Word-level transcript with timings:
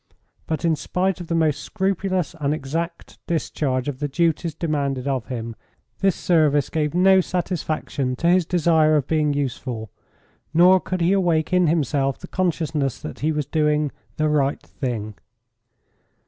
But, 0.47 0.65
in 0.65 0.75
spite 0.75 1.21
of 1.21 1.27
the 1.27 1.35
most 1.35 1.59
scrupulous 1.61 2.33
and 2.39 2.55
exact 2.55 3.19
discharge 3.27 3.87
of 3.87 3.99
the 3.99 4.07
duties 4.07 4.55
demanded 4.55 5.07
of 5.07 5.27
him, 5.27 5.55
this 5.99 6.15
service 6.15 6.71
gave 6.71 6.95
no 6.95 7.21
satisfaction 7.21 8.15
to 8.15 8.27
his 8.27 8.43
desire 8.47 8.95
of 8.95 9.05
being 9.05 9.33
useful, 9.35 9.91
nor 10.55 10.79
could 10.79 11.01
he 11.01 11.11
awake 11.13 11.53
in 11.53 11.67
himself 11.67 12.17
the 12.17 12.27
consciousness 12.27 12.99
that 12.99 13.19
he 13.19 13.31
was 13.31 13.45
doing 13.45 13.91
"the 14.17 14.27
right 14.27 14.63
thing." 14.63 15.19